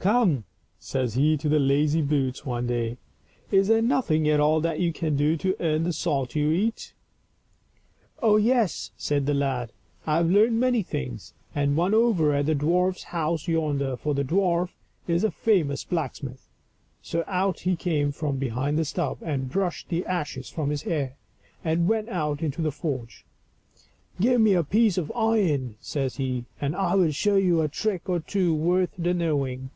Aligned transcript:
Come!" 0.10 0.44
says 0.78 1.12
he 1.12 1.36
to 1.36 1.58
lazy 1.58 2.00
boots 2.00 2.46
one 2.46 2.66
day," 2.66 2.96
is 3.50 3.68
there 3.68 3.82
nothing 3.82 4.26
at 4.30 4.40
all 4.40 4.58
that 4.62 4.80
you 4.80 4.94
can 4.94 5.14
do 5.14 5.36
to 5.36 5.54
earn 5.60 5.82
the 5.84 5.92
salt 5.92 6.34
you 6.34 6.50
eat 6.50 6.94
?""Oh, 8.22 8.36
yes," 8.38 8.92
said 8.96 9.26
the 9.26 9.34
lad," 9.34 9.72
I 10.06 10.16
have 10.16 10.30
learned 10.30 10.58
many 10.58 10.82
things, 10.82 11.34
and 11.54 11.76
one 11.76 11.92
over 11.92 12.32
at 12.32 12.46
the 12.46 12.54
dwarf's 12.54 13.02
house 13.12 13.46
yonder, 13.46 13.94
for 13.94 14.14
the 14.14 14.24
dwarf 14.24 14.70
is 15.06 15.22
a 15.22 15.30
famous 15.30 15.84
blacksmith." 15.84 16.48
So 17.02 17.22
out 17.26 17.60
he 17.60 17.76
came 17.76 18.10
from 18.10 18.38
behind 18.38 18.78
the 18.78 18.86
stove, 18.86 19.18
and 19.20 19.50
brushed 19.50 19.90
the 19.90 20.06
ashes 20.06 20.48
from 20.48 20.70
his 20.70 20.84
hair, 20.84 21.16
and 21.62 21.86
went 21.86 22.08
out 22.08 22.40
into 22.40 22.62
the 22.62 22.72
forge." 22.72 23.26
Give 24.18 24.40
me 24.40 24.54
a 24.54 24.64
piece 24.64 24.96
of 24.96 25.12
iron," 25.14 25.76
says 25.78 26.16
he," 26.16 26.46
and 26.58 26.74
I 26.74 26.94
will 26.94 27.10
show 27.12 27.36
you 27.36 27.60
a 27.60 27.68
trick 27.68 28.08
or 28.08 28.20
two 28.20 28.54
worth 28.54 28.94
the 28.96 29.12
knowing." 29.12 29.68